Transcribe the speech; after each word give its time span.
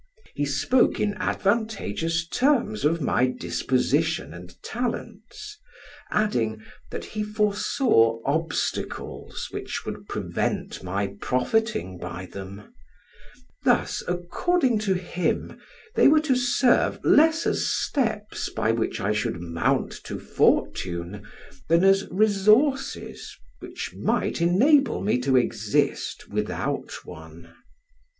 He 0.33 0.45
spoke 0.45 0.99
in 0.99 1.13
advantageous 1.19 2.27
terms 2.27 2.85
of 2.85 3.03
my 3.03 3.27
disposition 3.27 4.33
and 4.33 4.51
talents, 4.63 5.59
adding, 6.09 6.63
that 6.89 7.05
he 7.05 7.21
foresaw 7.23 8.19
obstacles 8.25 9.49
which 9.51 9.85
would 9.85 10.07
prevent 10.07 10.81
my 10.81 11.05
profiting 11.21 11.99
by 11.99 12.25
them; 12.25 12.73
thus, 13.63 14.01
according 14.07 14.79
to 14.79 14.95
him, 14.95 15.61
they 15.93 16.07
were 16.07 16.19
to 16.21 16.35
serve 16.35 16.99
less 17.05 17.45
as 17.45 17.67
steps 17.67 18.49
by 18.49 18.71
which 18.71 18.99
I 18.99 19.11
should 19.13 19.39
mount 19.39 19.91
to 20.05 20.17
fortune, 20.19 21.27
than 21.67 21.83
as 21.83 22.07
resources 22.09 23.37
which 23.59 23.93
might 23.95 24.41
enable 24.41 25.01
me 25.01 25.19
to 25.21 25.37
exist 25.37 26.27
without 26.27 27.05
one. 27.05 27.53